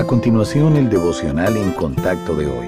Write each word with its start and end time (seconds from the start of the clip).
A 0.00 0.06
continuación, 0.06 0.76
el 0.76 0.88
devocional 0.88 1.58
en 1.58 1.72
contacto 1.72 2.34
de 2.34 2.46
hoy. 2.46 2.66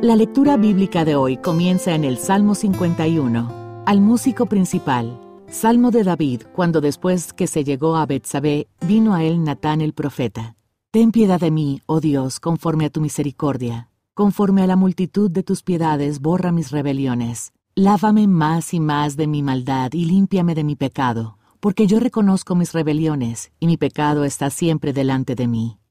La 0.00 0.16
lectura 0.16 0.56
bíblica 0.56 1.04
de 1.04 1.14
hoy 1.14 1.36
comienza 1.36 1.94
en 1.94 2.02
el 2.02 2.16
Salmo 2.16 2.54
51. 2.54 3.82
Al 3.84 4.00
músico 4.00 4.46
principal, 4.46 5.20
Salmo 5.50 5.90
de 5.90 6.02
David, 6.02 6.44
cuando 6.54 6.80
después 6.80 7.34
que 7.34 7.46
se 7.46 7.62
llegó 7.62 7.94
a 7.94 8.06
Betsabé, 8.06 8.68
vino 8.80 9.12
a 9.12 9.22
él 9.22 9.44
Natán 9.44 9.82
el 9.82 9.92
profeta. 9.92 10.56
Ten 10.92 11.12
piedad 11.12 11.38
de 11.38 11.50
mí, 11.50 11.82
oh 11.84 12.00
Dios, 12.00 12.40
conforme 12.40 12.86
a 12.86 12.90
tu 12.90 13.02
misericordia. 13.02 13.90
Conforme 14.14 14.62
a 14.62 14.66
la 14.66 14.76
multitud 14.76 15.30
de 15.30 15.42
tus 15.42 15.62
piedades, 15.62 16.20
borra 16.20 16.52
mis 16.52 16.70
rebeliones. 16.70 17.52
Lávame 17.74 18.28
más 18.28 18.72
y 18.72 18.80
más 18.80 19.18
de 19.18 19.26
mi 19.26 19.42
maldad 19.42 19.92
y 19.92 20.06
límpiame 20.06 20.54
de 20.54 20.64
mi 20.64 20.74
pecado, 20.74 21.36
porque 21.60 21.86
yo 21.86 22.00
reconozco 22.00 22.54
mis 22.54 22.72
rebeliones, 22.72 23.52
y 23.60 23.66
mi 23.66 23.76
pecado 23.76 24.24
está 24.24 24.48
siempre 24.48 24.94
delante 24.94 25.34
de 25.34 25.48
mí. 25.48 25.76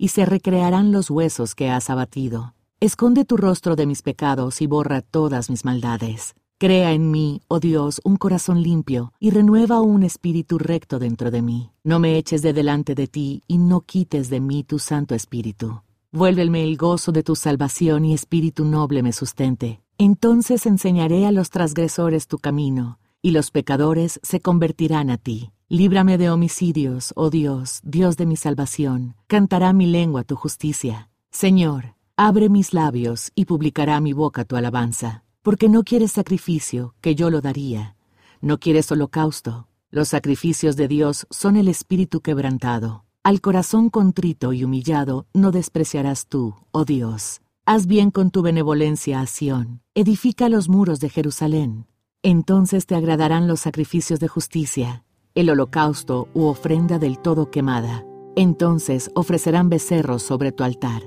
y 0.00 0.08
se 0.08 0.24
recrearán 0.24 0.92
los 0.92 1.10
huesos 1.10 1.54
que 1.54 1.68
has 1.68 1.90
abatido. 1.90 2.54
Esconde 2.80 3.26
tu 3.26 3.36
rostro 3.36 3.76
de 3.76 3.84
mis 3.84 4.00
pecados 4.00 4.62
y 4.62 4.66
borra 4.66 5.02
todas 5.02 5.50
mis 5.50 5.66
maldades. 5.66 6.34
Crea 6.56 6.94
en 6.94 7.10
mí, 7.10 7.42
oh 7.48 7.60
Dios, 7.60 8.00
un 8.02 8.16
corazón 8.16 8.62
limpio, 8.62 9.12
y 9.20 9.28
renueva 9.28 9.82
un 9.82 10.02
espíritu 10.02 10.56
recto 10.56 10.98
dentro 10.98 11.30
de 11.30 11.42
mí. 11.42 11.70
No 11.84 12.00
me 12.00 12.16
eches 12.16 12.40
de 12.40 12.54
delante 12.54 12.94
de 12.94 13.08
ti, 13.08 13.42
y 13.46 13.58
no 13.58 13.82
quites 13.82 14.30
de 14.30 14.40
mí 14.40 14.64
tu 14.64 14.78
santo 14.78 15.14
espíritu. 15.14 15.82
Vuélveme 16.12 16.64
el 16.64 16.78
gozo 16.78 17.12
de 17.12 17.22
tu 17.22 17.36
salvación 17.36 18.06
y 18.06 18.14
espíritu 18.14 18.64
noble 18.64 19.02
me 19.02 19.12
sustente. 19.12 19.82
Entonces 19.98 20.64
enseñaré 20.64 21.26
a 21.26 21.32
los 21.32 21.50
transgresores 21.50 22.26
tu 22.26 22.38
camino, 22.38 22.98
y 23.20 23.32
los 23.32 23.50
pecadores 23.50 24.18
se 24.22 24.40
convertirán 24.40 25.10
a 25.10 25.18
ti. 25.18 25.50
Líbrame 25.72 26.18
de 26.18 26.30
homicidios, 26.30 27.12
oh 27.14 27.30
Dios, 27.30 27.78
Dios 27.84 28.16
de 28.16 28.26
mi 28.26 28.34
salvación. 28.34 29.14
Cantará 29.28 29.72
mi 29.72 29.86
lengua 29.86 30.24
tu 30.24 30.34
justicia. 30.34 31.10
Señor, 31.30 31.94
abre 32.16 32.48
mis 32.48 32.74
labios 32.74 33.30
y 33.36 33.44
publicará 33.44 34.00
mi 34.00 34.12
boca 34.12 34.44
tu 34.44 34.56
alabanza. 34.56 35.22
Porque 35.42 35.68
no 35.68 35.84
quieres 35.84 36.10
sacrificio, 36.10 36.96
que 37.00 37.14
yo 37.14 37.30
lo 37.30 37.40
daría. 37.40 37.94
No 38.40 38.58
quieres 38.58 38.90
holocausto. 38.90 39.68
Los 39.92 40.08
sacrificios 40.08 40.74
de 40.74 40.88
Dios 40.88 41.28
son 41.30 41.56
el 41.56 41.68
espíritu 41.68 42.20
quebrantado. 42.20 43.04
Al 43.22 43.40
corazón 43.40 43.90
contrito 43.90 44.52
y 44.52 44.64
humillado 44.64 45.28
no 45.32 45.52
despreciarás 45.52 46.26
tú, 46.26 46.56
oh 46.72 46.84
Dios. 46.84 47.42
Haz 47.64 47.86
bien 47.86 48.10
con 48.10 48.32
tu 48.32 48.42
benevolencia 48.42 49.20
a 49.20 49.26
Sión. 49.26 49.82
Edifica 49.94 50.48
los 50.48 50.68
muros 50.68 50.98
de 50.98 51.10
Jerusalén. 51.10 51.86
Entonces 52.24 52.86
te 52.86 52.96
agradarán 52.96 53.46
los 53.46 53.60
sacrificios 53.60 54.18
de 54.18 54.26
justicia 54.26 55.04
el 55.34 55.50
holocausto 55.50 56.28
u 56.34 56.44
ofrenda 56.44 56.98
del 56.98 57.18
todo 57.18 57.50
quemada. 57.50 58.04
Entonces 58.36 59.10
ofrecerán 59.14 59.68
becerros 59.68 60.22
sobre 60.22 60.52
tu 60.52 60.64
altar. 60.64 61.02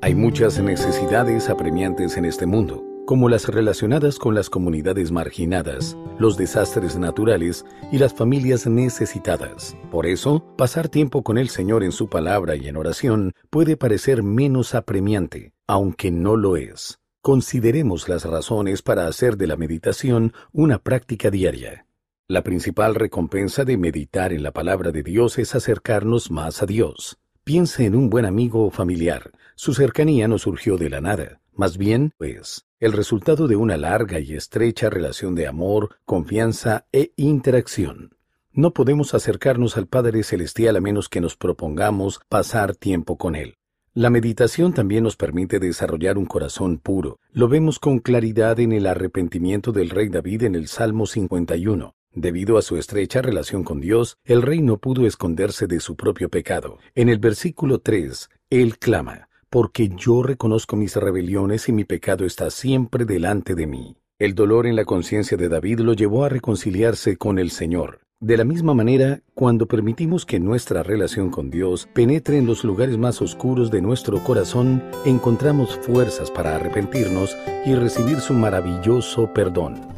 Hay 0.00 0.14
muchas 0.14 0.60
necesidades 0.60 1.48
apremiantes 1.48 2.16
en 2.16 2.24
este 2.24 2.46
mundo, 2.46 2.84
como 3.06 3.28
las 3.28 3.48
relacionadas 3.48 4.18
con 4.18 4.34
las 4.34 4.50
comunidades 4.50 5.10
marginadas, 5.12 5.96
los 6.18 6.36
desastres 6.36 6.98
naturales 6.98 7.64
y 7.90 7.98
las 7.98 8.14
familias 8.14 8.66
necesitadas. 8.66 9.76
Por 9.90 10.06
eso, 10.06 10.44
pasar 10.56 10.88
tiempo 10.88 11.22
con 11.22 11.38
el 11.38 11.48
Señor 11.48 11.84
en 11.84 11.92
su 11.92 12.08
palabra 12.08 12.56
y 12.56 12.68
en 12.68 12.76
oración 12.76 13.32
puede 13.50 13.76
parecer 13.76 14.22
menos 14.22 14.74
apremiante, 14.74 15.52
aunque 15.66 16.10
no 16.10 16.36
lo 16.36 16.56
es. 16.56 16.98
Consideremos 17.22 18.08
las 18.08 18.24
razones 18.24 18.82
para 18.82 19.06
hacer 19.06 19.38
de 19.38 19.46
la 19.46 19.56
meditación 19.56 20.34
una 20.52 20.78
práctica 20.78 21.30
diaria. 21.30 21.86
La 22.26 22.42
principal 22.42 22.94
recompensa 22.94 23.66
de 23.66 23.76
meditar 23.76 24.32
en 24.32 24.42
la 24.42 24.50
palabra 24.50 24.92
de 24.92 25.02
Dios 25.02 25.38
es 25.38 25.54
acercarnos 25.54 26.30
más 26.30 26.62
a 26.62 26.66
Dios. 26.66 27.18
Piense 27.44 27.84
en 27.84 27.94
un 27.94 28.08
buen 28.08 28.24
amigo 28.24 28.64
o 28.64 28.70
familiar. 28.70 29.30
Su 29.56 29.74
cercanía 29.74 30.26
no 30.26 30.38
surgió 30.38 30.78
de 30.78 30.88
la 30.88 31.02
nada, 31.02 31.42
más 31.52 31.76
bien, 31.76 32.12
pues, 32.16 32.64
el 32.80 32.92
resultado 32.92 33.46
de 33.46 33.56
una 33.56 33.76
larga 33.76 34.20
y 34.20 34.32
estrecha 34.32 34.88
relación 34.88 35.34
de 35.34 35.46
amor, 35.46 35.96
confianza 36.06 36.86
e 36.92 37.12
interacción. 37.16 38.16
No 38.52 38.72
podemos 38.72 39.12
acercarnos 39.12 39.76
al 39.76 39.86
Padre 39.86 40.22
Celestial 40.22 40.76
a 40.76 40.80
menos 40.80 41.10
que 41.10 41.20
nos 41.20 41.36
propongamos 41.36 42.22
pasar 42.30 42.74
tiempo 42.74 43.18
con 43.18 43.36
Él. 43.36 43.58
La 43.92 44.08
meditación 44.08 44.72
también 44.72 45.04
nos 45.04 45.16
permite 45.16 45.58
desarrollar 45.58 46.16
un 46.16 46.24
corazón 46.24 46.78
puro. 46.78 47.20
Lo 47.32 47.48
vemos 47.48 47.78
con 47.78 47.98
claridad 47.98 48.58
en 48.60 48.72
el 48.72 48.86
arrepentimiento 48.86 49.72
del 49.72 49.90
rey 49.90 50.08
David 50.08 50.44
en 50.44 50.54
el 50.54 50.68
Salmo 50.68 51.04
51. 51.04 51.94
Debido 52.14 52.58
a 52.58 52.62
su 52.62 52.76
estrecha 52.76 53.22
relación 53.22 53.64
con 53.64 53.80
Dios, 53.80 54.18
el 54.24 54.42
rey 54.42 54.60
no 54.60 54.78
pudo 54.78 55.04
esconderse 55.04 55.66
de 55.66 55.80
su 55.80 55.96
propio 55.96 56.28
pecado. 56.28 56.78
En 56.94 57.08
el 57.08 57.18
versículo 57.18 57.80
3, 57.80 58.30
él 58.50 58.78
clama, 58.78 59.28
porque 59.50 59.88
yo 59.88 60.22
reconozco 60.22 60.76
mis 60.76 60.94
rebeliones 60.94 61.68
y 61.68 61.72
mi 61.72 61.84
pecado 61.84 62.24
está 62.24 62.50
siempre 62.50 63.04
delante 63.04 63.56
de 63.56 63.66
mí. 63.66 63.96
El 64.20 64.36
dolor 64.36 64.68
en 64.68 64.76
la 64.76 64.84
conciencia 64.84 65.36
de 65.36 65.48
David 65.48 65.80
lo 65.80 65.92
llevó 65.92 66.24
a 66.24 66.28
reconciliarse 66.28 67.16
con 67.16 67.40
el 67.40 67.50
Señor. 67.50 67.98
De 68.20 68.36
la 68.36 68.44
misma 68.44 68.74
manera, 68.74 69.20
cuando 69.34 69.66
permitimos 69.66 70.24
que 70.24 70.38
nuestra 70.38 70.84
relación 70.84 71.30
con 71.30 71.50
Dios 71.50 71.88
penetre 71.94 72.38
en 72.38 72.46
los 72.46 72.62
lugares 72.62 72.96
más 72.96 73.20
oscuros 73.20 73.72
de 73.72 73.82
nuestro 73.82 74.22
corazón, 74.22 74.84
encontramos 75.04 75.76
fuerzas 75.82 76.30
para 76.30 76.54
arrepentirnos 76.54 77.36
y 77.66 77.74
recibir 77.74 78.20
su 78.20 78.34
maravilloso 78.34 79.32
perdón. 79.34 79.93